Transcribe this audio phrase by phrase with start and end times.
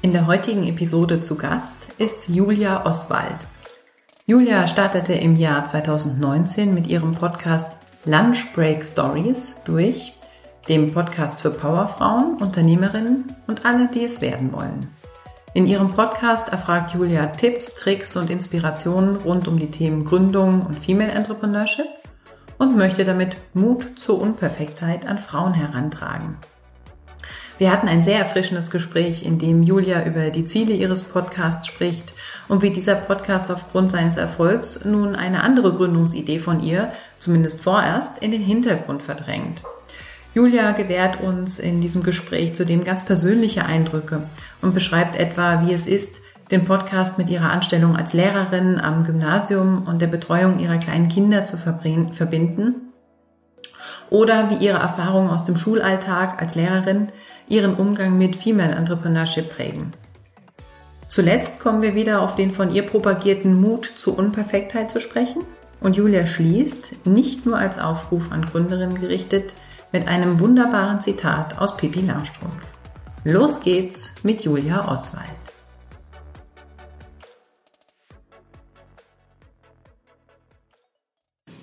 [0.00, 3.34] In der heutigen Episode zu Gast ist Julia Oswald.
[4.26, 10.14] Julia startete im Jahr 2019 mit ihrem Podcast Lunch Break Stories durch,
[10.68, 14.86] dem Podcast für Powerfrauen, Unternehmerinnen und alle, die es werden wollen.
[15.52, 20.78] In ihrem Podcast erfragt Julia Tipps, Tricks und Inspirationen rund um die Themen Gründung und
[20.78, 21.88] Female Entrepreneurship
[22.58, 26.36] und möchte damit Mut zur Unperfektheit an Frauen herantragen.
[27.58, 32.14] Wir hatten ein sehr erfrischendes Gespräch, in dem Julia über die Ziele ihres Podcasts spricht
[32.46, 38.18] und wie dieser Podcast aufgrund seines Erfolgs nun eine andere Gründungsidee von ihr, zumindest vorerst,
[38.22, 39.62] in den Hintergrund verdrängt.
[40.34, 44.22] Julia gewährt uns in diesem Gespräch zudem ganz persönliche Eindrücke
[44.62, 49.84] und beschreibt etwa, wie es ist, den Podcast mit ihrer Anstellung als Lehrerin am Gymnasium
[49.84, 52.92] und der Betreuung ihrer kleinen Kinder zu verbinden
[54.10, 57.08] oder wie ihre Erfahrungen aus dem Schulalltag als Lehrerin
[57.48, 59.92] ihren Umgang mit Female Entrepreneurship prägen.
[61.08, 65.42] Zuletzt kommen wir wieder auf den von ihr propagierten Mut zur Unperfektheit zu sprechen
[65.80, 69.54] und Julia schließt, nicht nur als Aufruf an Gründerinnen gerichtet,
[69.92, 72.62] mit einem wunderbaren Zitat aus Pippi Langstrumpf.
[73.24, 75.24] Los geht's mit Julia Oswald.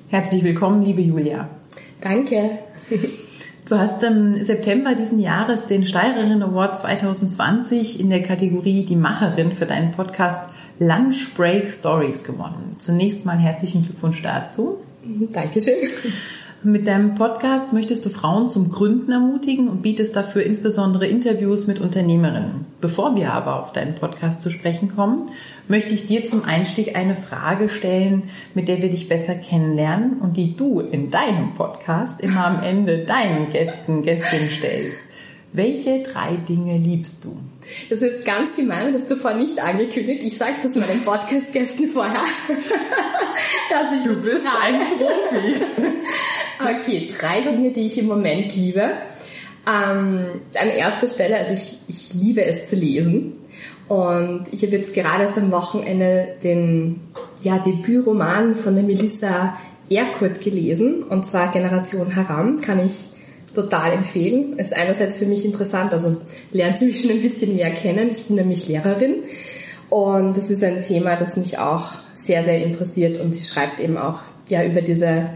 [0.10, 1.50] Herzlich willkommen, liebe Julia.
[2.02, 2.58] Danke.
[3.68, 9.54] Du hast im September diesen Jahres den Steirerinnen Award 2020 in der Kategorie Die Macherin
[9.54, 12.76] für deinen Podcast Lunch Break Stories gewonnen.
[12.78, 14.82] Zunächst mal herzlichen Glückwunsch dazu.
[15.34, 15.74] Dankeschön.
[16.62, 21.82] Mit deinem Podcast möchtest du Frauen zum Gründen ermutigen und bietest dafür insbesondere Interviews mit
[21.82, 22.68] Unternehmerinnen.
[22.82, 25.30] Bevor wir aber auf deinen Podcast zu sprechen kommen,
[25.68, 30.38] möchte ich dir zum Einstieg eine Frage stellen, mit der wir dich besser kennenlernen und
[30.38, 35.00] die du in deinem Podcast immer am Ende deinen Gästen, Gästinnen stellst.
[35.54, 37.38] Welche drei Dinge liebst du?
[37.90, 40.22] Das ist jetzt ganz gemein, das hast du vorher nicht angekündigt.
[40.24, 42.24] Ich sage das meinen Podcast-Gästen vorher.
[43.70, 45.56] dass ich du bist ein Profi.
[46.58, 48.92] Okay, drei Dinge, die ich im Moment liebe.
[49.68, 53.34] Ähm, an erster Stelle, also ich, ich liebe es zu lesen.
[53.88, 57.02] Und ich habe jetzt gerade erst am Wochenende den
[57.42, 59.56] ja, Debütroman von der Melissa
[59.90, 63.12] Erkurt gelesen, und zwar Generation Haram, kann ich
[63.54, 64.58] total empfehlen.
[64.58, 66.18] Ist einerseits für mich interessant, also
[66.52, 68.10] lernt sie mich schon ein bisschen mehr kennen.
[68.12, 69.18] Ich bin nämlich Lehrerin
[69.90, 73.98] und das ist ein Thema, das mich auch sehr, sehr interessiert und sie schreibt eben
[73.98, 74.20] auch
[74.50, 75.30] ja über diese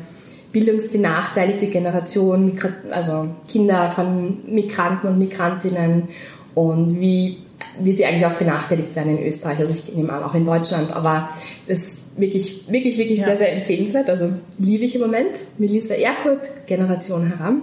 [0.51, 6.09] bildungsbenachteiligte Generation, also Kinder von Migranten und Migrantinnen
[6.55, 7.37] und wie,
[7.79, 9.59] wie sie eigentlich auch benachteiligt werden in Österreich.
[9.59, 11.29] Also ich nehme an, auch in Deutschland, aber
[11.67, 13.25] es ist wirklich, wirklich, wirklich ja.
[13.25, 14.09] sehr, sehr empfehlenswert.
[14.09, 15.31] Also liebe ich im Moment.
[15.57, 17.61] Melissa Erkurt, Generation Heran.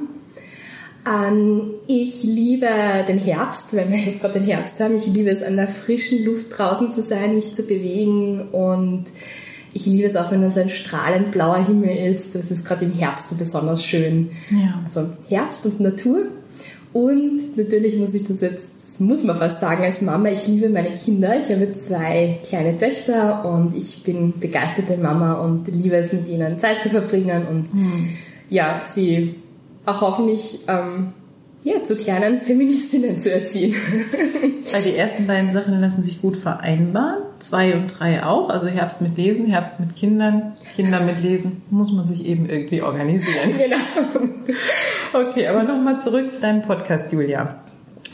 [1.06, 2.68] Ähm, ich liebe
[3.08, 4.96] den Herbst, weil wir jetzt gerade den Herbst haben.
[4.96, 9.04] Ich liebe es, an der frischen Luft draußen zu sein, mich zu bewegen und
[9.72, 12.34] ich liebe es auch, wenn dann so ein strahlend blauer Himmel ist.
[12.34, 14.30] Das ist gerade im Herbst so besonders schön.
[14.50, 14.80] Ja.
[14.84, 16.22] Also Herbst und Natur.
[16.96, 20.70] Und natürlich muss ich das jetzt, das muss man fast sagen als Mama, ich liebe
[20.70, 21.36] meine Kinder.
[21.36, 26.58] Ich habe zwei kleine Töchter und ich bin begeisterte Mama und liebe es, mit ihnen
[26.58, 28.08] Zeit zu verbringen und mhm.
[28.48, 29.34] ja, sie
[29.84, 31.12] auch hoffentlich ähm,
[31.66, 33.74] ja, zu kleinen Feministinnen zu erziehen.
[34.72, 37.24] Weil die ersten beiden Sachen lassen sich gut vereinbaren.
[37.40, 38.50] Zwei und drei auch.
[38.50, 41.62] Also Herbst mit Lesen, Herbst mit Kindern, Kinder mit Lesen.
[41.70, 43.50] Muss man sich eben irgendwie organisieren.
[43.58, 43.76] Genau.
[45.12, 47.56] Okay, aber nochmal zurück zu deinem Podcast, Julia.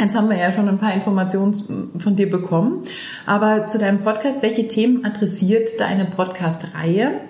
[0.00, 2.84] Jetzt haben wir ja schon ein paar Informationen von dir bekommen.
[3.26, 7.20] Aber zu deinem Podcast, welche Themen adressiert deine Podcast-Reihe?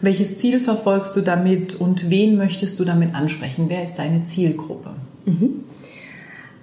[0.00, 3.64] Welches Ziel verfolgst du damit und wen möchtest du damit ansprechen?
[3.68, 4.90] Wer ist deine Zielgruppe?
[5.26, 5.64] Mhm.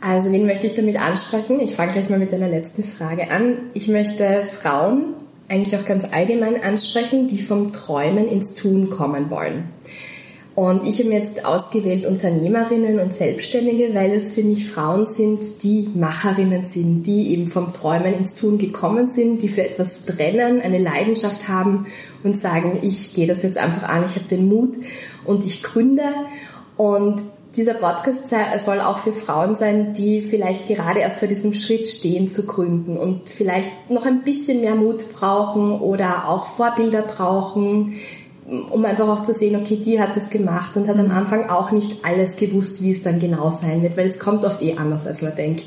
[0.01, 1.59] Also wen möchte ich damit ansprechen?
[1.59, 3.57] Ich fange gleich mal mit deiner letzten Frage an.
[3.73, 5.13] Ich möchte Frauen
[5.49, 9.65] eigentlich auch ganz allgemein ansprechen, die vom Träumen ins Tun kommen wollen.
[10.55, 15.87] Und ich habe jetzt ausgewählt Unternehmerinnen und Selbstständige, weil es für mich Frauen sind, die
[15.95, 20.79] Macherinnen sind, die eben vom Träumen ins Tun gekommen sind, die für etwas brennen, eine
[20.79, 21.85] Leidenschaft haben
[22.23, 24.75] und sagen, ich gehe das jetzt einfach an, ich habe den Mut
[25.23, 26.03] und ich gründe.
[26.75, 27.21] Und
[27.59, 28.21] dieser Podcast
[28.63, 32.97] soll auch für Frauen sein, die vielleicht gerade erst vor diesem Schritt stehen zu gründen
[32.97, 37.95] und vielleicht noch ein bisschen mehr Mut brauchen oder auch Vorbilder brauchen,
[38.45, 41.71] um einfach auch zu sehen, okay, die hat das gemacht und hat am Anfang auch
[41.71, 45.05] nicht alles gewusst, wie es dann genau sein wird, weil es kommt oft eh anders,
[45.05, 45.65] als man denkt.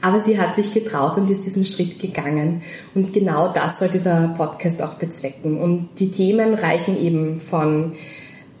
[0.00, 2.62] Aber sie hat sich getraut und ist diesen Schritt gegangen.
[2.96, 5.60] Und genau das soll dieser Podcast auch bezwecken.
[5.60, 7.92] Und die Themen reichen eben von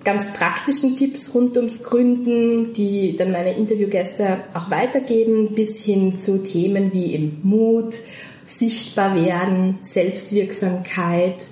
[0.08, 6.42] ganz praktischen Tipps rund ums Gründen, die dann meine Interviewgäste auch weitergeben, bis hin zu
[6.42, 7.92] Themen wie eben Mut,
[8.46, 11.44] sichtbar werden, Selbstwirksamkeit,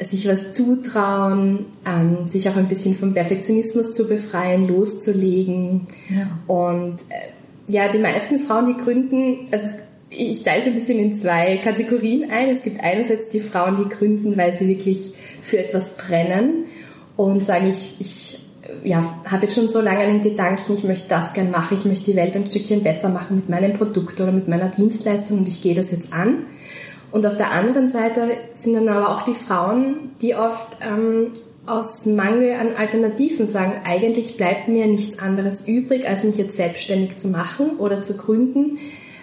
[0.00, 5.86] sich was zutrauen, ähm, sich auch ein bisschen vom Perfektionismus zu befreien, loszulegen.
[6.10, 6.38] Ja.
[6.46, 9.78] Und äh, ja, die meisten Frauen, die gründen, also
[10.10, 12.50] ich teile es ein bisschen in zwei Kategorien ein.
[12.50, 16.67] Es gibt einerseits die Frauen, die gründen, weil sie wirklich für etwas brennen
[17.18, 18.38] und sagen, ich, ich
[18.84, 22.12] ja, habe jetzt schon so lange einen Gedanken, ich möchte das gern machen, ich möchte
[22.12, 25.60] die Welt ein Stückchen besser machen mit meinem Produkt oder mit meiner Dienstleistung und ich
[25.60, 26.46] gehe das jetzt an.
[27.10, 31.32] Und auf der anderen Seite sind dann aber auch die Frauen, die oft ähm,
[31.66, 37.16] aus Mangel an Alternativen sagen, eigentlich bleibt mir nichts anderes übrig, als mich jetzt selbstständig
[37.16, 38.78] zu machen oder zu gründen,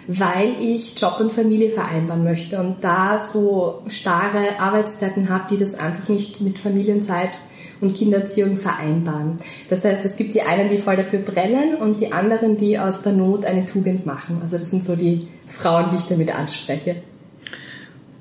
[0.06, 5.74] weil ich Job und Familie vereinbaren möchte und da so starre Arbeitszeiten habe, die das
[5.76, 7.38] einfach nicht mit Familienzeit
[7.80, 9.36] und Kindererziehung vereinbaren.
[9.68, 13.02] Das heißt, es gibt die einen, die voll dafür brennen und die anderen, die aus
[13.02, 14.38] der Not eine Tugend machen.
[14.40, 16.96] Also das sind so die Frauen, die ich damit anspreche.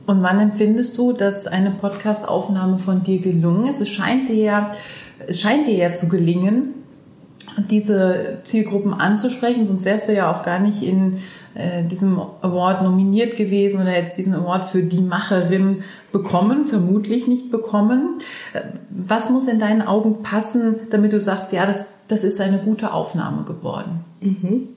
[0.05, 3.81] Und wann empfindest du, dass eine Podcastaufnahme von dir gelungen ist?
[3.81, 4.71] Es scheint dir ja,
[5.25, 6.75] es scheint dir ja zu gelingen,
[7.69, 11.19] diese Zielgruppen anzusprechen, sonst wärst du ja auch gar nicht in
[11.55, 17.51] äh, diesem Award nominiert gewesen oder jetzt diesen Award für die Macherin bekommen, vermutlich nicht
[17.51, 18.19] bekommen.
[18.53, 22.59] Äh, was muss in deinen Augen passen, damit du sagst, ja, das, das ist eine
[22.59, 24.05] gute Aufnahme geworden?
[24.21, 24.69] Mhm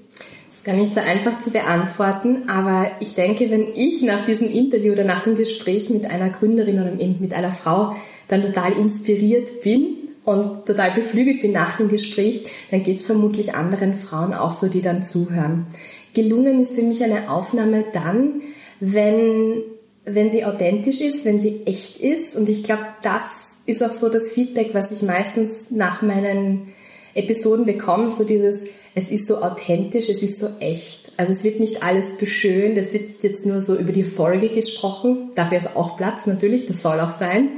[0.59, 4.93] ist gar nicht so einfach zu beantworten, aber ich denke, wenn ich nach diesem Interview
[4.93, 6.91] oder nach dem Gespräch mit einer Gründerin oder
[7.21, 7.95] mit einer Frau
[8.27, 9.95] dann total inspiriert bin
[10.25, 14.67] und total beflügelt bin nach dem Gespräch, dann geht es vermutlich anderen Frauen auch so,
[14.69, 15.67] die dann zuhören.
[16.15, 18.43] Gelungen ist für mich eine Aufnahme dann,
[18.81, 19.63] wenn,
[20.05, 22.37] wenn sie authentisch ist, wenn sie echt ist.
[22.37, 26.73] Und ich glaube, das ist auch so das Feedback, was ich meistens nach meinen
[27.15, 31.13] Episoden bekomme, so dieses, es ist so authentisch, es ist so echt.
[31.17, 35.31] Also es wird nicht alles beschönt, es wird jetzt nur so über die Folge gesprochen,
[35.35, 37.49] dafür ist auch Platz natürlich, das soll auch sein,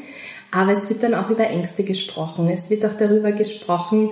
[0.51, 4.11] aber es wird dann auch über Ängste gesprochen, es wird auch darüber gesprochen,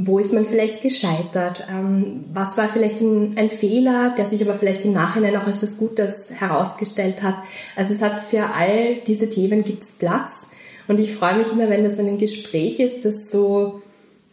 [0.00, 4.84] wo ist man vielleicht gescheitert, ähm, was war vielleicht ein, Fehler, der sich aber vielleicht
[4.84, 7.34] im Nachhinein auch als was Gutes herausgestellt hat.
[7.74, 10.46] Also es hat für all diese Themen gibt's Platz
[10.86, 13.82] und ich freue mich immer, wenn das dann ein Gespräch ist, das so,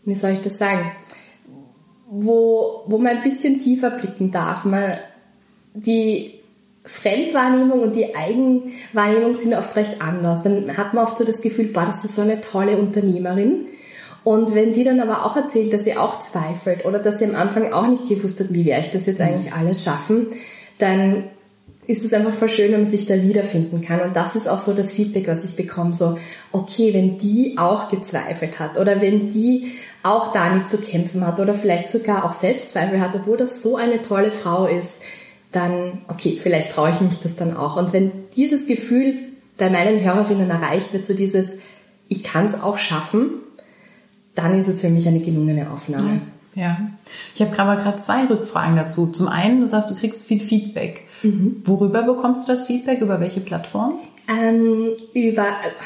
[0.03, 0.91] wie soll ich das sagen,
[2.11, 4.65] wo, wo man ein bisschen tiefer blicken darf.
[4.65, 4.93] Man,
[5.73, 6.41] die
[6.83, 10.43] Fremdwahrnehmung und die Eigenwahrnehmung sind oft recht anders.
[10.43, 13.65] Dann hat man oft so das Gefühl, boah, das ist so eine tolle Unternehmerin.
[14.25, 17.35] Und wenn die dann aber auch erzählt, dass sie auch zweifelt oder dass sie am
[17.35, 20.25] Anfang auch nicht gewusst hat, wie werde ich das jetzt eigentlich alles schaffen,
[20.79, 21.25] dann
[21.85, 24.01] ist es einfach voll schön, wenn man sich da wiederfinden kann.
[24.01, 25.93] Und das ist auch so das Feedback, was ich bekomme.
[25.93, 26.17] So,
[26.51, 31.53] okay, wenn die auch gezweifelt hat oder wenn die auch damit zu kämpfen hat oder
[31.53, 35.03] vielleicht sogar auch Selbstzweifel hat, obwohl das so eine tolle Frau ist,
[35.51, 37.77] dann, okay, vielleicht traue ich mich das dann auch.
[37.77, 39.19] Und wenn dieses Gefühl
[39.59, 41.57] bei meinen Hörerinnen erreicht wird, so dieses,
[42.09, 43.41] ich kann es auch schaffen,
[44.35, 46.21] dann ist es für mich eine gelungene Aufnahme.
[46.55, 46.77] Ja,
[47.33, 49.07] ich habe gerade zwei Rückfragen dazu.
[49.07, 51.01] Zum einen, du sagst, du kriegst viel Feedback.
[51.21, 51.61] Mhm.
[51.65, 53.01] Worüber bekommst du das Feedback?
[53.01, 53.95] Über welche Plattform?
[54.27, 55.45] Ähm, über,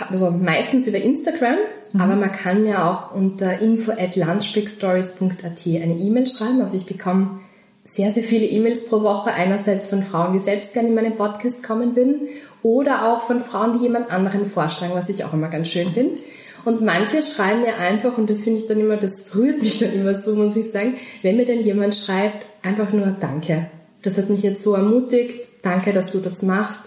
[0.09, 1.57] also meistens über Instagram,
[1.91, 2.01] mhm.
[2.01, 6.61] aber man kann mir auch unter info at lunchbreakstories.at eine E-Mail schreiben.
[6.61, 7.39] Also ich bekomme
[7.83, 9.33] sehr, sehr viele E-Mails pro Woche.
[9.33, 12.27] Einerseits von Frauen, die selbst gerne in meinen Podcast kommen würden
[12.61, 16.17] oder auch von Frauen, die jemand anderen vorschlagen, was ich auch immer ganz schön finde.
[16.65, 19.93] Und manche schreiben mir einfach, und das finde ich dann immer, das rührt mich dann
[19.93, 23.69] immer so, muss ich sagen, wenn mir dann jemand schreibt, einfach nur Danke.
[24.01, 25.47] Das hat mich jetzt so ermutigt.
[25.61, 26.81] Danke, dass du das machst.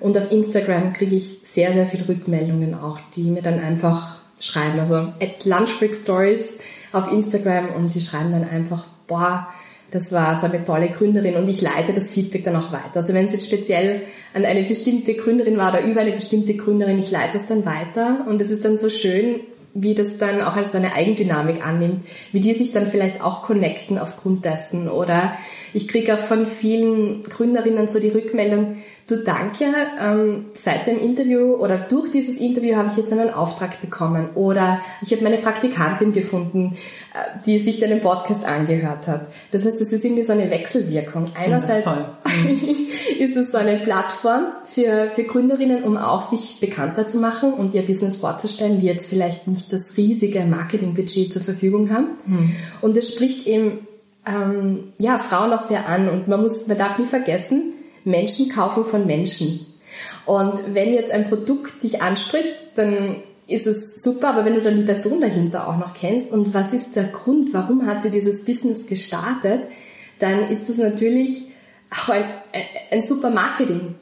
[0.00, 4.78] Und auf Instagram kriege ich sehr, sehr viele Rückmeldungen auch, die mir dann einfach schreiben.
[4.78, 6.58] Also at Lunchbreak Stories
[6.92, 9.48] auf Instagram und die schreiben dann einfach, boah,
[9.90, 12.96] das war so eine tolle Gründerin und ich leite das Feedback dann auch weiter.
[12.96, 14.02] Also wenn es jetzt speziell
[14.34, 18.26] an eine bestimmte Gründerin war oder über eine bestimmte Gründerin, ich leite es dann weiter
[18.28, 19.40] und es ist dann so schön,
[19.74, 22.00] wie das dann auch als eine Eigendynamik annimmt,
[22.32, 24.88] wie die sich dann vielleicht auch connecten aufgrund dessen.
[24.88, 25.34] Oder
[25.72, 28.76] ich kriege auch von vielen Gründerinnen so die Rückmeldung,
[29.08, 29.64] Du danke,
[29.98, 34.82] ähm, seit dem Interview oder durch dieses Interview habe ich jetzt einen Auftrag bekommen oder
[35.00, 36.76] ich habe meine Praktikantin gefunden,
[37.14, 39.28] äh, die sich deinen Podcast angehört hat.
[39.50, 41.30] Das heißt, es ist irgendwie so eine Wechselwirkung.
[41.34, 47.16] Einerseits ist, ist es so eine Plattform für, für Gründerinnen, um auch sich bekannter zu
[47.16, 52.08] machen und ihr Business vorzustellen, die jetzt vielleicht nicht das riesige Marketingbudget zur Verfügung haben.
[52.26, 52.56] Mhm.
[52.82, 53.88] Und es spricht eben
[54.26, 57.72] ähm, ja, Frauen auch sehr an und man muss, man darf nie vergessen,
[58.04, 59.66] Menschen kaufen von Menschen.
[60.26, 64.76] Und wenn jetzt ein Produkt dich anspricht, dann ist es super, aber wenn du dann
[64.76, 68.44] die Person dahinter auch noch kennst und was ist der Grund, warum hat sie dieses
[68.44, 69.62] Business gestartet,
[70.18, 71.44] dann ist das natürlich
[71.90, 72.24] auch ein,
[72.90, 73.94] ein super Marketing.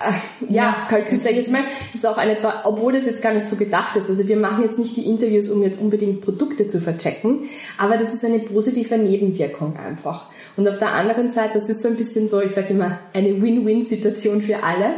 [0.00, 1.62] Äh, ja, Kalkül, sag ich jetzt mal,
[1.92, 4.08] ist auch eine, obwohl das jetzt gar nicht so gedacht ist.
[4.08, 7.40] Also wir machen jetzt nicht die Interviews, um jetzt unbedingt Produkte zu verchecken,
[7.78, 10.26] aber das ist eine positive Nebenwirkung einfach.
[10.56, 13.42] Und auf der anderen Seite, das ist so ein bisschen so, ich sage immer, eine
[13.42, 14.94] Win-Win-Situation für alle.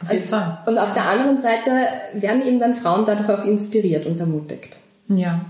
[0.00, 0.58] Auf jeden Fall.
[0.66, 1.70] Und auf der anderen Seite
[2.12, 4.76] werden eben dann Frauen dadurch auch inspiriert und ermutigt.
[5.08, 5.40] Ja.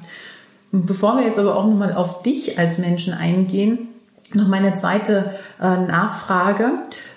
[0.72, 3.88] Bevor wir jetzt aber auch nochmal auf dich als Menschen eingehen,
[4.32, 6.72] noch meine zweite äh, Nachfrage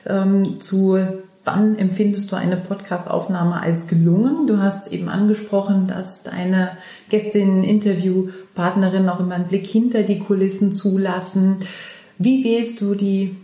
[0.06, 1.00] ähm, zu
[1.48, 4.48] Wann empfindest du eine Podcastaufnahme als gelungen?
[4.48, 6.72] Du hast eben angesprochen, dass deine
[7.08, 11.60] Gästinnen, Interviewpartnerinnen auch immer einen Blick hinter die Kulissen zulassen.
[12.18, 13.38] Wie wählst du die,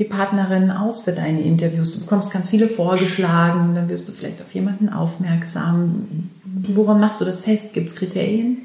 [0.00, 1.94] die Partnerinnen aus für deine Interviews?
[1.94, 6.08] Du bekommst ganz viele vorgeschlagen, dann wirst du vielleicht auf jemanden aufmerksam.
[6.44, 7.74] Woran machst du das fest?
[7.74, 8.58] Gibt es Kriterien?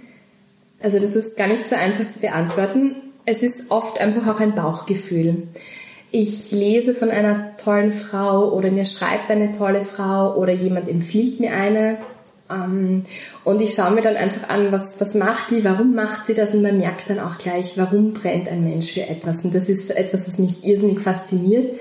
[0.81, 2.95] Also das ist gar nicht so einfach zu beantworten.
[3.25, 5.43] Es ist oft einfach auch ein Bauchgefühl
[6.11, 11.39] ich lese von einer tollen Frau oder mir schreibt eine tolle Frau oder jemand empfiehlt
[11.39, 11.97] mir eine.
[12.49, 13.05] Ähm,
[13.45, 16.53] und ich schaue mir dann einfach an, was, was macht die, warum macht sie das
[16.53, 19.45] und man merkt dann auch gleich, warum brennt ein Mensch für etwas.
[19.45, 21.79] Und das ist etwas, was mich irrsinnig fasziniert,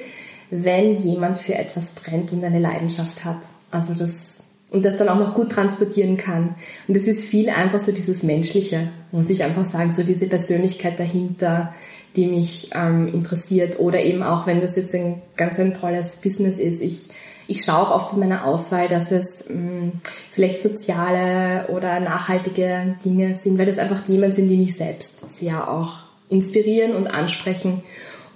[0.51, 3.39] wenn jemand für etwas brennt und eine Leidenschaft hat.
[3.73, 6.55] Also das, und das dann auch noch gut transportieren kann.
[6.87, 11.01] Und das ist viel einfach so dieses Menschliche, muss ich einfach sagen, so diese Persönlichkeit
[11.01, 11.75] dahinter,
[12.17, 13.79] die mich ähm, interessiert.
[13.79, 16.83] Oder eben auch, wenn das jetzt ein ganz ein tolles Business ist.
[16.83, 17.09] Ich,
[17.47, 19.93] ich schaue auch oft in meiner Auswahl, dass es mh, mm,
[20.31, 25.71] vielleicht soziale oder nachhaltige Dinge sind, weil das einfach Themen sind, die mich selbst sehr
[25.71, 25.95] auch
[26.29, 27.83] inspirieren und ansprechen.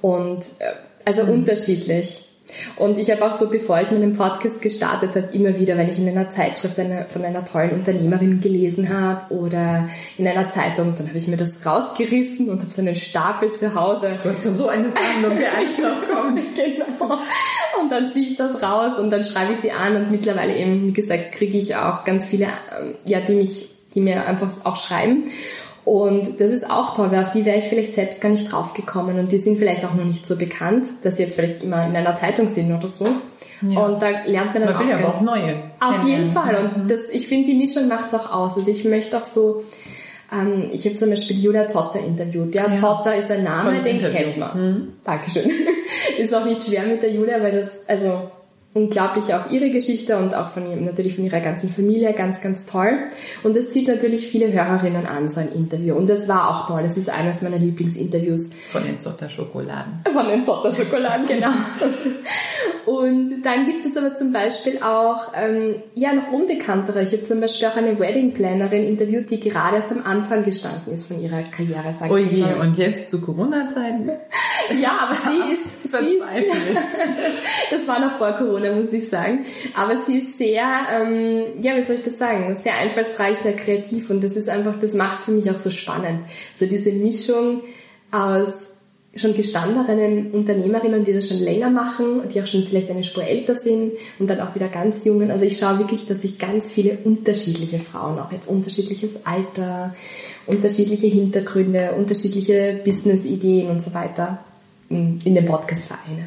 [0.00, 1.33] Und äh, also mhm.
[1.33, 2.34] unterschiedlich.
[2.76, 5.98] Und ich habe auch so, bevor ich meinen Podcast gestartet habe, immer wieder, wenn ich
[5.98, 11.08] in einer Zeitschrift eine, von einer tollen Unternehmerin gelesen habe oder in einer Zeitung, dann
[11.08, 14.18] habe ich mir das rausgerissen und habe so einen Stapel zu Hause.
[14.22, 16.40] Du hast schon so eine Sammlung, der eins noch kommt.
[16.54, 17.18] genau.
[17.80, 20.86] Und dann ziehe ich das raus und dann schreibe ich sie an und mittlerweile eben,
[20.86, 24.76] wie gesagt, kriege ich auch ganz viele, ähm, ja, die mich, die mir einfach auch
[24.76, 25.24] schreiben.
[25.85, 29.19] Und das ist auch toll, weil auf die wäre ich vielleicht selbst gar nicht draufgekommen
[29.19, 31.95] und die sind vielleicht auch noch nicht so bekannt, dass sie jetzt vielleicht immer in
[31.95, 33.07] einer Zeitung sind oder so.
[33.61, 33.81] Ja.
[33.81, 35.62] Und da lernt man dann man will auch, ja auch neue.
[35.81, 36.57] Auf jeden Fall.
[36.57, 38.57] Und das, ich finde, die Mischung macht es auch aus.
[38.57, 39.64] Also ich möchte auch so,
[40.33, 42.55] ähm, ich habe zum Beispiel Julia Zotter interviewt.
[42.55, 42.75] Der ja.
[42.75, 44.19] Zotter ist ein Name, Tolles den Interview.
[44.19, 44.59] kennt man.
[44.59, 44.93] Mhm.
[45.05, 45.50] Dankeschön.
[46.19, 48.31] ist auch nicht schwer mit der Julia, weil das, also
[48.75, 52.99] unglaublich auch ihre Geschichte und auch von natürlich von ihrer ganzen Familie ganz, ganz toll.
[53.45, 55.95] Und das zieht natürlich viele Hörerinnen an, so ein Interview.
[55.95, 56.83] Und das war auch toll.
[56.83, 58.54] Das ist eines meiner Lieblingsinterviews.
[58.73, 60.00] Von den Zotter Schokoladen.
[60.12, 61.52] Von den Zotter Schokoladen, genau.
[62.87, 67.02] und dann gibt es aber zum Beispiel auch, ähm, ja, noch unbekanntere.
[67.04, 70.93] Ich habe zum Beispiel auch eine Wedding Plannerin interviewt, die gerade erst am Anfang gestanden
[70.93, 71.95] ist von ihrer Karriere.
[72.11, 74.11] Oh je, und jetzt zu Corona-Zeiten?
[74.83, 76.22] ja, aber sie ist, ist
[77.70, 79.44] das war noch vor Corona, muss ich sagen.
[79.74, 84.10] Aber sie ist sehr, ähm, ja, wie soll ich das sagen, sehr einfallsreich, sehr kreativ
[84.10, 86.22] und das ist einfach, das macht es für mich auch so spannend.
[86.54, 87.62] So diese Mischung
[88.10, 88.52] aus
[89.16, 93.54] schon gestandenen Unternehmerinnen, die das schon länger machen, die auch schon vielleicht eine Spur älter
[93.54, 95.30] sind und dann auch wieder ganz jungen.
[95.30, 99.94] Also ich schaue wirklich, dass ich ganz viele unterschiedliche Frauen, auch jetzt unterschiedliches Alter,
[100.46, 104.44] unterschiedliche Hintergründe, unterschiedliche Business-Ideen und so weiter
[104.88, 106.26] in den Podcast vereine.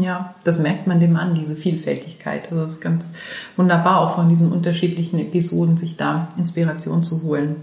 [0.00, 2.52] Ja, das merkt man dem an, diese Vielfältigkeit.
[2.52, 3.12] Also ganz
[3.56, 7.56] wunderbar, auch von diesen unterschiedlichen Episoden sich da Inspiration zu holen.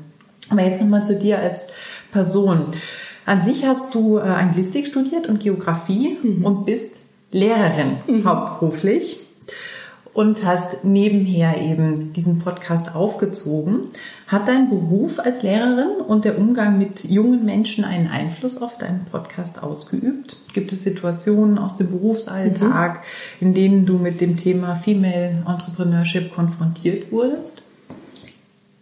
[0.49, 1.67] Aber jetzt nochmal zu dir als
[2.11, 2.67] Person.
[3.25, 6.45] An sich hast du äh, Anglistik studiert und Geografie mhm.
[6.45, 7.01] und bist
[7.31, 8.25] Lehrerin mhm.
[8.25, 9.24] hauptberuflich
[10.15, 13.89] und hast nebenher eben diesen Podcast aufgezogen.
[14.27, 19.05] Hat dein Beruf als Lehrerin und der Umgang mit jungen Menschen einen Einfluss auf deinen
[19.11, 20.37] Podcast ausgeübt?
[20.53, 23.01] Gibt es Situationen aus dem Berufsalltag,
[23.39, 23.47] mhm.
[23.47, 27.61] in denen du mit dem Thema Female Entrepreneurship konfrontiert wurdest?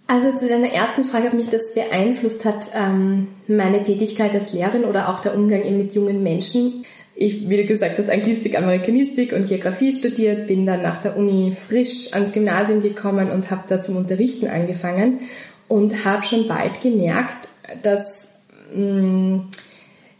[0.05, 4.85] Also zu deiner ersten Frage, ob mich das beeinflusst hat, ähm, meine Tätigkeit als Lehrerin
[4.85, 6.85] oder auch der Umgang eben mit jungen Menschen.
[7.15, 12.13] Ich, wie gesagt hast, Anglistik, Amerikanistik und Geografie studiert, bin dann nach der Uni frisch
[12.13, 15.19] ans Gymnasium gekommen und habe da zum Unterrichten angefangen
[15.67, 17.47] und habe schon bald gemerkt,
[17.83, 18.43] dass,
[18.73, 19.49] mh, mm,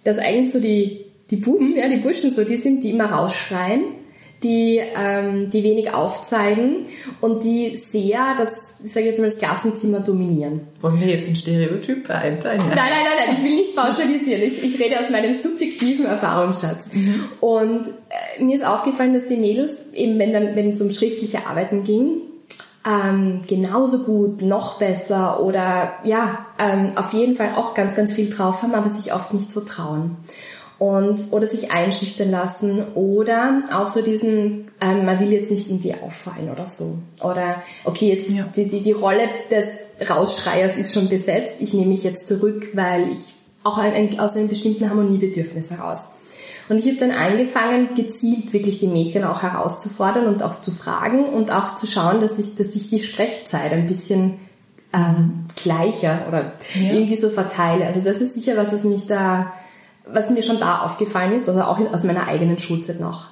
[0.03, 4.02] dass eigentlich so die, die Buben, ja, die Burschen so, die sind, die immer rausschreien
[4.43, 6.85] die, ähm, die wenig aufzeigen
[7.21, 10.61] und die sehr das, ich sage jetzt mal, das Klassenzimmer dominieren.
[10.81, 12.61] Wollen wir jetzt ein Stereotyp einteilen?
[12.67, 14.41] Nein, nein, nein, nein, ich will nicht pauschalisieren.
[14.41, 16.89] Ich, ich rede aus meinem subjektiven Erfahrungsschatz.
[17.39, 21.47] Und äh, mir ist aufgefallen, dass die Mädels, eben wenn, dann, wenn es um schriftliche
[21.47, 22.21] Arbeiten ging,
[22.85, 28.29] ähm, genauso gut, noch besser oder ja, ähm, auf jeden Fall auch ganz, ganz viel
[28.29, 30.17] drauf haben, aber sich oft nicht so trauen
[30.79, 35.93] und oder sich einschüchtern lassen oder auch so diesen, ähm, man will jetzt nicht irgendwie
[35.93, 36.97] auffallen oder so.
[37.21, 38.45] Oder okay, jetzt ja.
[38.55, 43.11] die, die, die Rolle des Rausschreiers ist schon besetzt, ich nehme mich jetzt zurück, weil
[43.11, 46.09] ich auch ein, ein, aus einem bestimmten Harmoniebedürfnis heraus.
[46.69, 51.25] Und ich habe dann angefangen, gezielt wirklich die Mädchen auch herauszufordern und auch zu fragen
[51.25, 54.35] und auch zu schauen, dass ich, dass ich die Sprechzeit ein bisschen
[54.93, 56.93] ähm, gleicher oder ja.
[56.93, 57.85] irgendwie so verteile.
[57.85, 59.53] Also das ist sicher was, was mich da
[60.05, 63.27] was mir schon da aufgefallen ist, also auch aus meiner eigenen Schulzeit noch.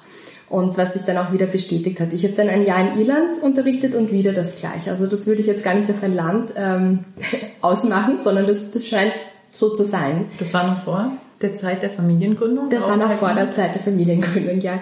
[0.48, 2.12] Und was sich dann auch wieder bestätigt hat.
[2.12, 4.90] Ich habe dann ein Jahr in Irland unterrichtet und wieder das Gleiche.
[4.90, 7.04] Also das würde ich jetzt gar nicht auf ein Land ähm,
[7.62, 9.14] ausmachen, sondern das, das scheint
[9.50, 10.26] so zu sein.
[10.38, 12.68] Das war noch vor der Zeit der Familiengründung?
[12.68, 14.80] Das war noch vor der Zeit der Familiengründung, ja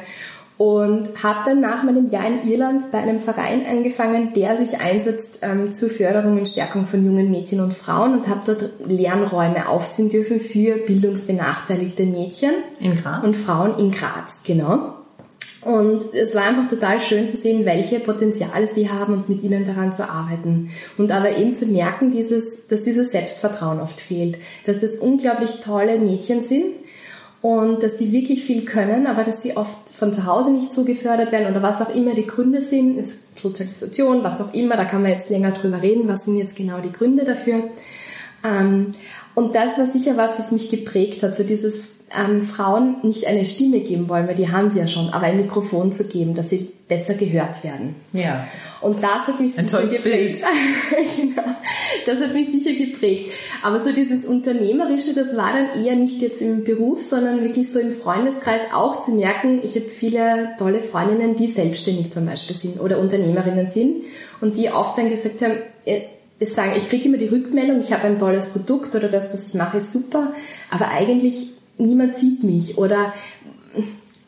[0.61, 5.38] und habe dann nach meinem Jahr in Irland bei einem Verein angefangen, der sich einsetzt
[5.40, 10.11] ähm, zur Förderung und Stärkung von jungen Mädchen und Frauen und habe dort Lernräume aufziehen
[10.11, 12.50] dürfen für bildungsbenachteiligte Mädchen
[13.23, 14.97] und Frauen in Graz, genau.
[15.62, 19.67] Und es war einfach total schön zu sehen, welche Potenziale sie haben und mit ihnen
[19.67, 20.71] daran zu arbeiten.
[20.99, 24.37] Und aber eben zu merken, dieses, dass dieses Selbstvertrauen oft fehlt,
[24.67, 26.67] dass das unglaublich tolle Mädchen sind,
[27.42, 30.85] und dass die wirklich viel können, aber dass sie oft von zu Hause nicht so
[30.85, 34.85] gefördert werden oder was auch immer die Gründe sind, ist Sozialisation, was auch immer, da
[34.85, 37.64] kann man jetzt länger drüber reden, was sind jetzt genau die Gründe dafür.
[38.44, 38.94] Ähm,
[39.35, 43.45] und das war sicher was, was mich geprägt hat, so dieses ähm, Frauen nicht eine
[43.45, 46.50] Stimme geben wollen, weil die haben sie ja schon, aber ein Mikrofon zu geben, dass
[46.50, 47.95] sie besser gehört werden.
[48.13, 48.47] Ja.
[48.83, 50.43] Und das hat mich ein sicher geprägt.
[51.17, 51.43] genau.
[52.05, 53.31] Das hat mich sicher geprägt.
[53.63, 57.79] Aber so dieses Unternehmerische, das war dann eher nicht jetzt im Beruf, sondern wirklich so
[57.79, 62.81] im Freundeskreis auch zu merken, ich habe viele tolle Freundinnen, die selbstständig zum Beispiel sind
[62.81, 64.03] oder Unternehmerinnen sind
[64.41, 66.00] und die oft dann gesagt haben, äh,
[66.45, 69.55] sagen, ich kriege immer die Rückmeldung, ich habe ein tolles Produkt oder das, was ich
[69.55, 70.33] mache, ist super,
[70.71, 73.15] aber eigentlich niemand sieht mich oder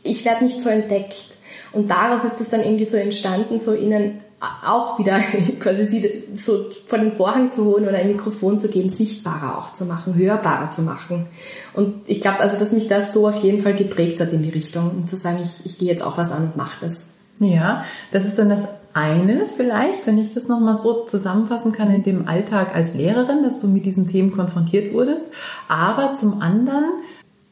[0.04, 1.32] ich werde nicht so entdeckt.
[1.72, 4.20] Und daraus ist es dann irgendwie so entstanden, so ihnen
[4.64, 5.20] auch wieder
[5.60, 9.72] quasi sie so vor den Vorhang zu holen oder ein Mikrofon zu geben, sichtbarer auch
[9.72, 11.26] zu machen, hörbarer zu machen.
[11.74, 14.50] Und ich glaube also, dass mich das so auf jeden Fall geprägt hat in die
[14.50, 17.02] Richtung, um zu sagen, ich, ich gehe jetzt auch was an und mache das.
[17.38, 22.02] Ja, das ist dann das eine vielleicht, wenn ich das nochmal so zusammenfassen kann, in
[22.02, 25.32] dem Alltag als Lehrerin, dass du mit diesen Themen konfrontiert wurdest.
[25.68, 26.84] Aber zum anderen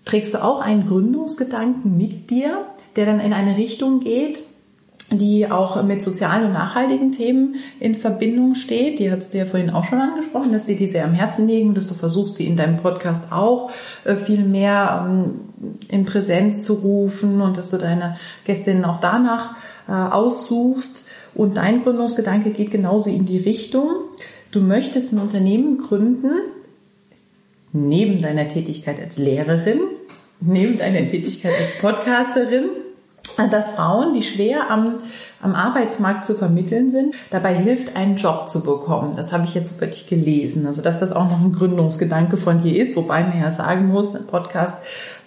[0.04, 4.42] trägst du auch einen Gründungsgedanken mit dir, der dann in eine Richtung geht,
[5.10, 9.00] die auch mit sozialen und nachhaltigen Themen in Verbindung steht.
[9.00, 11.74] Die hast du ja vorhin auch schon angesprochen, dass dir die sehr am Herzen liegen,
[11.74, 13.70] dass du versuchst, die in deinem Podcast auch
[14.04, 15.40] äh, viel mehr ähm,
[15.88, 19.56] in Präsenz zu rufen und dass du deine Gästinnen auch danach
[19.88, 21.08] äh, aussuchst.
[21.34, 23.88] Und dein Gründungsgedanke geht genauso in die Richtung.
[24.52, 26.32] Du möchtest ein Unternehmen gründen,
[27.72, 29.80] neben deiner Tätigkeit als Lehrerin,
[30.40, 32.70] neben deiner Tätigkeit als Podcasterin,
[33.50, 34.94] dass Frauen, die schwer am,
[35.40, 39.14] am Arbeitsmarkt zu vermitteln sind, dabei hilft, einen Job zu bekommen.
[39.16, 40.66] Das habe ich jetzt wirklich gelesen.
[40.66, 44.14] Also, dass das auch noch ein Gründungsgedanke von dir ist, wobei man ja sagen muss,
[44.14, 44.78] ein Podcast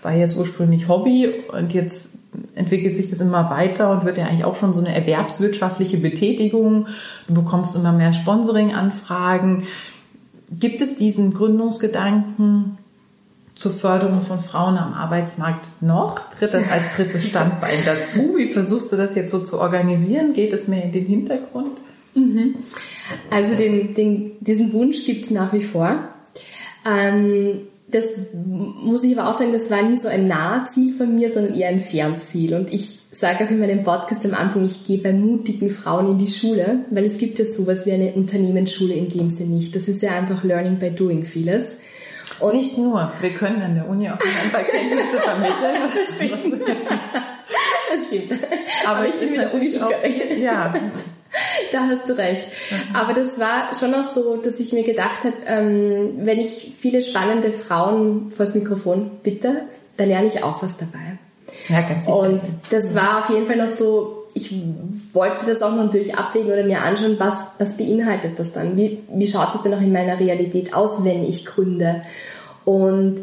[0.02, 2.15] war jetzt ursprünglich Hobby und jetzt
[2.56, 6.88] entwickelt sich das immer weiter und wird ja eigentlich auch schon so eine erwerbswirtschaftliche Betätigung.
[7.28, 9.65] Du bekommst immer mehr Sponsoring-Anfragen.
[10.52, 12.78] Gibt es diesen Gründungsgedanken
[13.55, 16.19] zur Förderung von Frauen am Arbeitsmarkt noch?
[16.31, 18.35] Tritt das als drittes Standbein dazu?
[18.37, 20.33] Wie versuchst du das jetzt so zu organisieren?
[20.33, 21.77] Geht es mehr in den Hintergrund?
[22.15, 22.55] Mhm.
[23.29, 26.07] Also den, den, diesen Wunsch gibt es nach wie vor.
[26.85, 27.61] Ähm,
[27.93, 31.53] das muss ich aber auch sagen, das war nie so ein Nahziel von mir, sondern
[31.53, 32.55] eher ein Fernziel.
[32.55, 36.17] Und ich sage auch in meinem Podcast am Anfang, ich gehe bei mutigen Frauen in
[36.17, 39.75] die Schule, weil es gibt ja sowas wie eine Unternehmensschule in dem Sinne nicht.
[39.75, 41.77] Das ist ja einfach Learning by Doing vieles.
[42.39, 45.76] Und nicht nur, wir können an der Uni auch ein paar Kenntnisse vermitteln.
[45.96, 46.62] das stimmt.
[47.91, 48.43] das stimmt.
[48.86, 50.74] Aber, Aber ich bin mit der Uni schon viel, ja.
[51.72, 52.46] Da hast du recht.
[52.46, 52.96] Mhm.
[52.96, 57.02] Aber das war schon auch so, dass ich mir gedacht habe, ähm, wenn ich viele
[57.02, 59.63] spannende Frauen vors Mikrofon bitte,
[59.98, 61.17] da lerne ich auch was dabei.
[61.69, 62.17] Ja, ganz sicher.
[62.17, 64.54] Und das war auf jeden Fall noch so, ich
[65.13, 68.76] wollte das auch natürlich abwägen oder mir anschauen, was, was beinhaltet das dann?
[68.78, 72.02] Wie, wie schaut es denn auch in meiner Realität aus, wenn ich gründe?
[72.65, 73.22] Und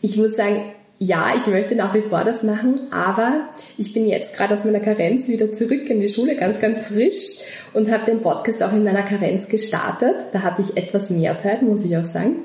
[0.00, 0.62] ich muss sagen,
[0.98, 4.78] ja, ich möchte nach wie vor das machen, aber ich bin jetzt gerade aus meiner
[4.78, 7.38] Karenz wieder zurück in die Schule, ganz, ganz frisch
[7.74, 10.14] und habe den Podcast auch in meiner Karenz gestartet.
[10.32, 12.36] Da hatte ich etwas mehr Zeit, muss ich auch sagen.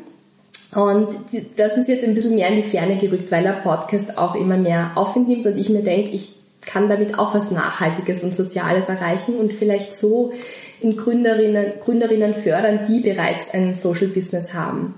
[0.73, 1.09] Und
[1.55, 4.57] das ist jetzt ein bisschen mehr in die Ferne gerückt, weil der Podcast auch immer
[4.57, 8.89] mehr Aufwind nimmt und ich mir denke, ich kann damit auch was Nachhaltiges und Soziales
[8.89, 10.33] erreichen und vielleicht so
[10.81, 14.95] in Gründerinnen, Gründerinnen fördern, die bereits ein Social Business haben.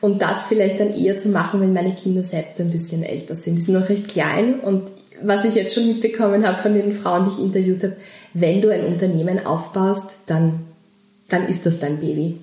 [0.00, 3.56] Und das vielleicht dann eher zu machen, wenn meine Kinder selbst ein bisschen älter sind.
[3.56, 4.90] Die sind noch recht klein und
[5.22, 7.96] was ich jetzt schon mitbekommen habe von den Frauen, die ich interviewt habe,
[8.34, 10.66] wenn du ein Unternehmen aufbaust, dann,
[11.28, 12.38] dann ist das dein Baby.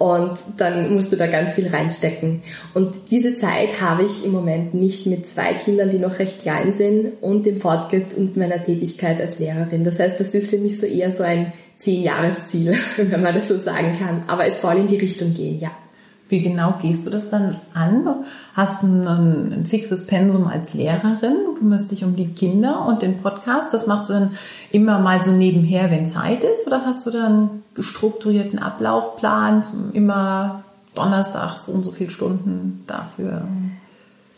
[0.00, 2.42] Und dann musst du da ganz viel reinstecken.
[2.72, 6.72] Und diese Zeit habe ich im Moment nicht mit zwei Kindern, die noch recht klein
[6.72, 9.84] sind und dem Podcast und meiner Tätigkeit als Lehrerin.
[9.84, 13.58] Das heißt, das ist für mich so eher so ein Zehn-Jahres-Ziel, wenn man das so
[13.58, 14.24] sagen kann.
[14.26, 15.70] Aber es soll in die Richtung gehen, ja.
[16.30, 18.06] Wie genau gehst du das dann an?
[18.54, 23.16] Hast du ein, ein, fixes Pensum als Lehrerin, kümmerst dich um die Kinder und den
[23.16, 23.74] Podcast.
[23.74, 24.30] Das machst du dann
[24.70, 26.68] immer mal so nebenher, wenn Zeit ist?
[26.68, 29.62] Oder hast du dann strukturierten Ablaufplan,
[29.92, 30.62] immer
[30.94, 33.42] donnerstags so und so viele Stunden dafür?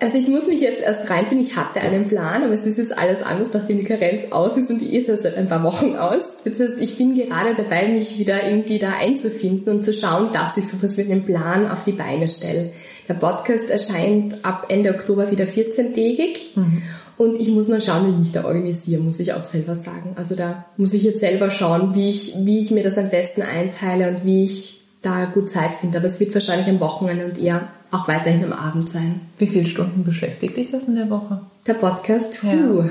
[0.02, 2.98] Also ich muss mich jetzt erst reinfinden, ich hatte einen Plan, aber es ist jetzt
[2.98, 5.94] alles anders, nachdem die Karenz aus ist und die ist ja seit ein paar Wochen
[5.94, 6.24] aus.
[6.44, 10.56] Das heißt, ich bin gerade dabei, mich wieder irgendwie da einzufinden und zu schauen, dass
[10.56, 12.72] ich sowas wie einen Plan auf die Beine stelle.
[13.08, 16.56] Der Podcast erscheint ab Ende Oktober wieder 14-tägig.
[16.56, 16.82] Mhm.
[17.16, 20.14] Und ich muss noch schauen, wie ich mich da organisiere, muss ich auch selber sagen.
[20.16, 23.42] Also da muss ich jetzt selber schauen, wie ich, wie ich mir das am besten
[23.42, 25.98] einteile und wie ich da gut Zeit finde.
[25.98, 29.20] Aber es wird wahrscheinlich am Wochenende und eher auch weiterhin am Abend sein.
[29.38, 31.42] Wie viele Stunden beschäftigt dich das in der Woche?
[31.66, 32.40] Der Podcast?
[32.40, 32.46] Puh,
[32.80, 32.90] ja.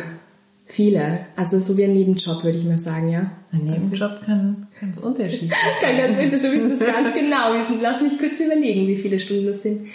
[0.63, 1.25] viele.
[1.35, 3.31] Also so wie ein Nebenjob, würde ich mal sagen, ja.
[3.51, 5.73] Ein Nebenjob kann ganz unterschiedlich sein.
[5.81, 7.79] kann ganz unterschiedlich, du wirst das ganz genau wissen.
[7.81, 9.87] Lass mich kurz überlegen, wie viele Stunden das sind.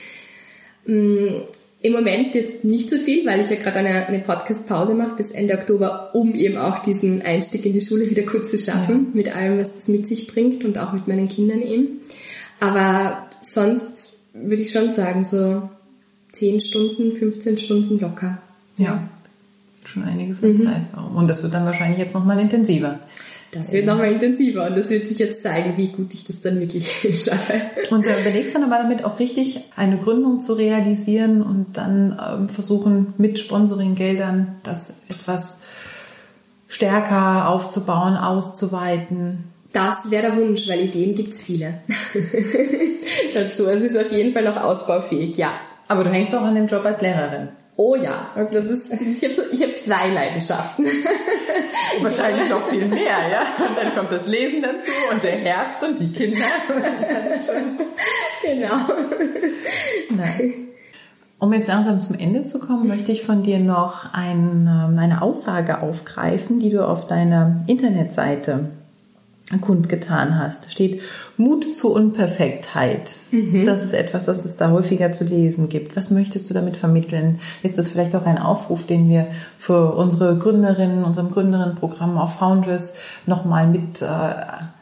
[0.86, 1.42] Mm,
[1.82, 5.30] Im Moment jetzt nicht so viel, weil ich ja gerade eine, eine Podcast-Pause mache bis
[5.30, 9.22] Ende Oktober, um eben auch diesen Einstieg in die Schule wieder kurz zu schaffen, ja.
[9.22, 12.00] mit allem, was das mit sich bringt und auch mit meinen Kindern eben.
[12.58, 15.68] Aber sonst würde ich schon sagen, so
[16.32, 18.38] 10 Stunden, 15 Stunden locker.
[18.76, 19.08] Ja, ja.
[19.84, 20.56] schon einiges an mhm.
[20.56, 20.82] Zeit.
[21.14, 23.00] Und das wird dann wahrscheinlich jetzt nochmal intensiver.
[23.52, 26.60] Das wird nochmal intensiver und das wird sich jetzt zeigen, wie gut ich das dann
[26.60, 26.90] wirklich
[27.24, 27.54] schaffe.
[27.90, 32.48] Und du überlegst dann aber damit auch richtig, eine Gründung zu realisieren und dann ähm,
[32.48, 35.62] versuchen, mit Sponsoringgeldern das etwas
[36.68, 39.44] stärker aufzubauen, auszuweiten.
[39.76, 41.74] Das wäre der Wunsch, weil Ideen gibt es viele
[43.34, 43.66] dazu.
[43.66, 45.52] Es ist auf jeden Fall noch ausbaufähig, ja.
[45.86, 47.50] Aber du hängst auch an dem Job als Lehrerin.
[47.76, 50.86] Oh ja, das ist, ich habe so, hab zwei Leidenschaften.
[52.00, 53.66] Wahrscheinlich noch viel mehr, ja.
[53.68, 56.46] Und dann kommt das Lesen dazu und der Herbst und die Kinder.
[58.42, 58.76] genau.
[60.08, 60.54] Nein.
[61.38, 65.20] Um jetzt langsam zum Ende zu kommen, möchte ich von dir noch ein, ähm, eine
[65.20, 68.70] Aussage aufgreifen, die du auf deiner Internetseite
[69.60, 70.72] kundgetan hast.
[70.72, 71.02] Steht
[71.36, 73.14] Mut zur Unperfektheit.
[73.30, 73.64] Mhm.
[73.64, 75.96] Das ist etwas, was es da häufiger zu lesen gibt.
[75.96, 77.38] Was möchtest du damit vermitteln?
[77.62, 79.28] Ist das vielleicht auch ein Aufruf, den wir
[79.58, 84.06] für unsere Gründerinnen, unserem Gründerinnenprogramm auf Founders nochmal mit äh,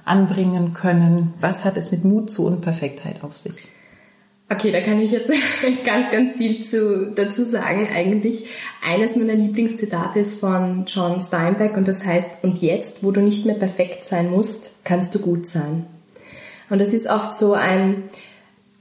[0.04, 1.34] anbringen können?
[1.40, 3.73] Was hat es mit Mut zur Unperfektheit auf sich?
[4.50, 5.32] Okay, da kann ich jetzt
[5.86, 7.88] ganz, ganz viel zu, dazu sagen.
[7.92, 8.46] Eigentlich
[8.86, 13.46] eines meiner Lieblingszitate ist von John Steinbeck und das heißt, und jetzt, wo du nicht
[13.46, 15.86] mehr perfekt sein musst, kannst du gut sein.
[16.68, 18.04] Und das ist oft so ein,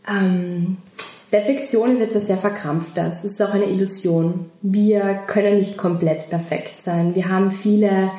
[0.08, 0.78] ähm,
[1.32, 3.24] Perfektion ist etwas sehr Verkrampftes.
[3.24, 4.52] Das ist auch eine Illusion.
[4.62, 7.16] Wir können nicht komplett perfekt sein.
[7.16, 8.12] Wir haben viele,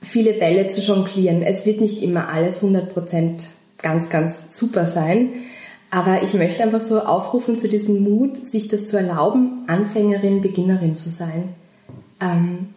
[0.00, 1.42] viele Bälle zu jonglieren.
[1.42, 3.42] Es wird nicht immer alles 100%
[3.78, 5.28] ganz, ganz super sein.
[5.92, 10.96] Aber ich möchte einfach so aufrufen zu diesem Mut, sich das zu erlauben, Anfängerin, Beginnerin
[10.96, 11.50] zu sein.
[12.18, 12.68] Ähm,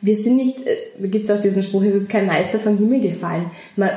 [0.00, 2.78] wir sind nicht, äh, da gibt es auch diesen Spruch, es ist kein Meister vom
[2.78, 3.50] Himmel gefallen.
[3.76, 3.90] Man,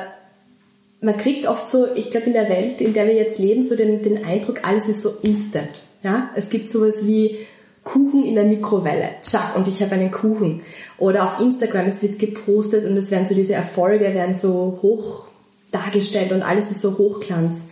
[0.99, 3.77] man kriegt oft so, ich glaube in der Welt, in der wir jetzt leben, so
[3.77, 5.69] den, den Eindruck, alles ist so instant.
[6.03, 6.29] Ja?
[6.35, 7.37] Es gibt sowas wie
[7.85, 9.11] Kuchen in der Mikrowelle.
[9.23, 10.59] Tschak, und ich habe einen Kuchen.
[10.97, 15.27] Oder auf Instagram, es wird gepostet und es werden so diese Erfolge werden so hoch
[15.71, 17.67] dargestellt und alles ist so Hochglanz.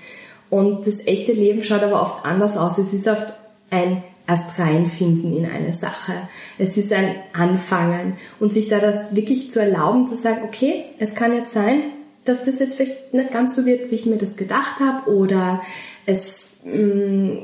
[0.50, 2.78] Und das echte Leben schaut aber oft anders aus.
[2.78, 3.34] Es ist oft
[3.70, 6.14] ein erst reinfinden in eine Sache.
[6.58, 11.16] Es ist ein Anfangen und sich da das wirklich zu erlauben, zu sagen, okay, es
[11.16, 11.82] kann jetzt sein,
[12.26, 15.62] dass das jetzt vielleicht nicht ganz so wird, wie ich mir das gedacht habe oder
[16.06, 17.38] es, mm,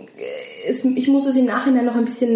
[0.67, 2.35] es, ich muss es im Nachhinein noch ein bisschen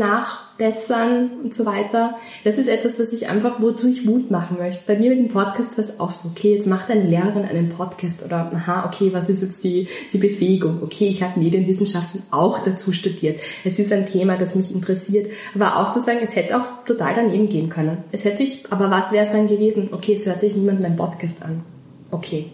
[0.59, 2.15] nachbessern und so weiter.
[2.43, 4.81] Das ist etwas, was ich einfach, wozu ich Mut machen möchte.
[4.85, 7.69] Bei mir mit dem Podcast war es auch so, okay, jetzt macht eine Lehrerin einen
[7.69, 10.83] Podcast oder, aha, okay, was ist jetzt die, die Befähigung?
[10.83, 13.39] Okay, ich habe Medienwissenschaften auch dazu studiert.
[13.63, 15.31] Es ist ein Thema, das mich interessiert.
[15.55, 17.97] Aber auch zu sagen, es hätte auch total daneben gehen können.
[18.11, 19.89] Es hätte sich, aber was wäre es dann gewesen?
[19.91, 21.63] Okay, es hört sich niemand meinen Podcast an.
[22.11, 22.47] Okay,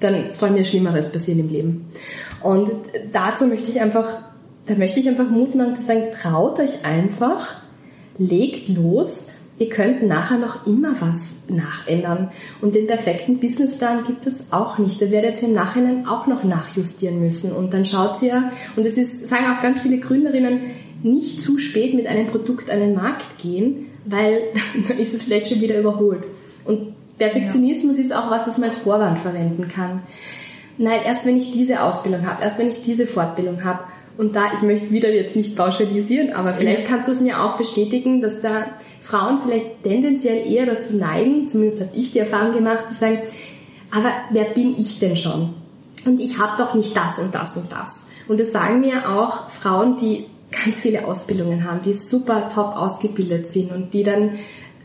[0.00, 1.88] dann soll mir Schlimmeres passieren im Leben.
[2.42, 2.70] Und
[3.12, 4.27] dazu möchte ich einfach,
[4.68, 7.56] da möchte ich einfach Mut machen zu sagen, traut euch einfach,
[8.18, 9.28] legt los,
[9.58, 12.30] ihr könnt nachher noch immer was nachändern.
[12.60, 15.00] Und den perfekten Businessplan gibt es auch nicht.
[15.02, 17.52] Da werdet ihr im Nachhinein auch noch nachjustieren müssen.
[17.52, 20.60] Und dann schaut ihr, und es ist, sagen auch ganz viele Gründerinnen,
[21.02, 24.42] nicht zu spät mit einem Produkt an den Markt gehen, weil
[24.88, 26.24] dann ist es vielleicht schon wieder überholt.
[26.64, 28.04] Und Perfektionismus ja.
[28.04, 30.02] ist auch was, das man als Vorwand verwenden kann.
[30.76, 33.82] Nein, erst wenn ich diese Ausbildung habe, erst wenn ich diese Fortbildung habe.
[34.18, 37.56] Und da, ich möchte wieder jetzt nicht pauschalisieren, aber vielleicht kannst du es mir auch
[37.56, 38.66] bestätigen, dass da
[39.00, 43.20] Frauen vielleicht tendenziell eher dazu neigen, zumindest habe ich die Erfahrung gemacht, zu sagen,
[43.92, 45.54] aber wer bin ich denn schon?
[46.04, 48.08] Und ich habe doch nicht das und das und das.
[48.26, 53.50] Und das sagen mir auch Frauen, die ganz viele Ausbildungen haben, die super top ausgebildet
[53.52, 54.32] sind und die dann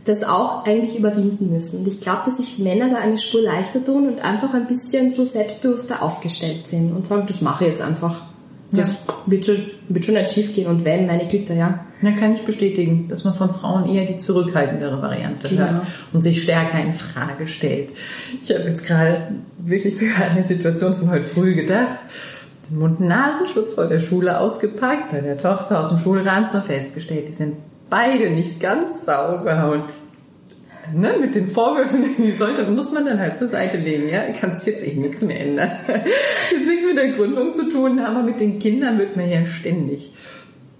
[0.05, 1.79] das auch eigentlich überwinden müssen.
[1.79, 5.11] Und ich glaube, dass sich Männer da eine Spur leichter tun und einfach ein bisschen
[5.11, 8.21] so selbstbewusster aufgestellt sind und sagen, das mache ich jetzt einfach.
[8.75, 9.13] Das ja.
[9.25, 9.57] wird, schon,
[9.87, 11.85] wird schon nicht schief gehen und wenn, meine Güte, ja.
[12.01, 15.61] Ja, kann ich bestätigen, dass man von Frauen eher die zurückhaltendere Variante genau.
[15.61, 15.81] hört
[16.11, 17.89] und sich stärker in Frage stellt.
[18.43, 22.03] Ich habe jetzt gerade wirklich sogar an eine Situation von heute früh gedacht.
[22.69, 27.33] Den Mund-Nasenschutz vor der Schule ausgepackt, bei der Tochter aus dem Schulranz noch festgestellt, die
[27.33, 27.55] sind
[27.89, 29.85] beide nicht ganz sauber und
[30.93, 34.67] ne, mit den Vorwürfen, die sollte, muss man dann halt zur Seite legen, ja, kannst
[34.67, 35.71] jetzt eh nichts mehr ändern.
[35.87, 40.11] Jetzt nichts mit der Gründung zu tun, aber mit den Kindern wird man ja ständig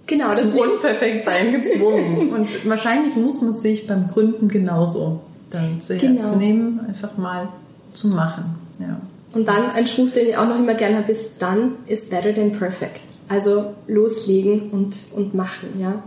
[0.06, 2.32] genau, zum Unperfektsein gezwungen.
[2.34, 6.36] und wahrscheinlich muss man sich beim Gründen genauso dann zu Herzen genau.
[6.36, 7.48] nehmen, einfach mal
[7.92, 9.00] zu machen, ja.
[9.34, 12.32] Und dann ein Spruch, den ich auch noch immer gerne habe, ist, done is better
[12.32, 13.00] than perfect.
[13.28, 16.02] Also loslegen und, und machen, ja.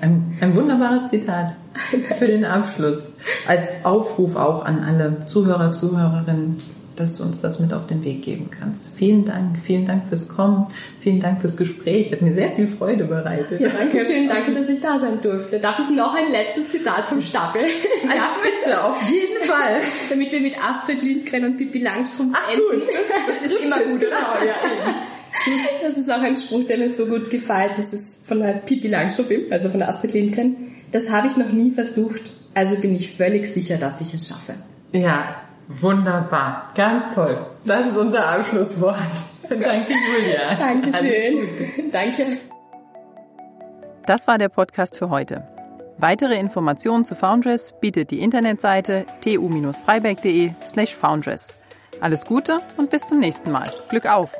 [0.00, 1.56] Ein, ein wunderbares Zitat
[2.18, 3.14] für den Abschluss.
[3.48, 6.58] Als Aufruf auch an alle Zuhörer, Zuhörerinnen,
[6.96, 8.90] dass du uns das mit auf den Weg geben kannst.
[8.96, 10.66] Vielen Dank, vielen Dank fürs Kommen,
[11.00, 13.60] vielen Dank fürs Gespräch, hat mir sehr viel Freude bereitet.
[13.60, 15.58] Ja, danke schön, danke, dass ich da sein durfte.
[15.58, 17.62] Darf ich noch ein letztes Zitat vom Stapel?
[18.04, 19.80] Ja, bitte, auf jeden Fall.
[20.10, 22.80] Damit wir mit Astrid Lindgren und Pippi Langstrumpf Ach, enden.
[22.80, 24.94] Gut, das, das ist immer gut, genau, ja.
[25.82, 27.78] Das ist auch ein Spruch, der mir so gut gefällt.
[27.78, 30.56] Das ist von der Pippi Langstrumpf, also von der Astrid Lindgren.
[30.92, 32.22] Das habe ich noch nie versucht,
[32.54, 34.54] also bin ich völlig sicher, dass ich es schaffe.
[34.92, 35.36] Ja,
[35.68, 36.70] wunderbar.
[36.74, 37.36] Ganz toll.
[37.64, 38.96] Das ist unser Abschlusswort.
[39.48, 40.54] Danke, Julia.
[40.58, 41.90] Dankeschön.
[41.90, 42.38] Danke.
[44.06, 45.42] Das war der Podcast für heute.
[45.98, 51.54] Weitere Informationen zu Foundress bietet die Internetseite tu-freiberg.de slash foundress.
[52.00, 53.70] Alles Gute und bis zum nächsten Mal.
[53.88, 54.32] Glück auf!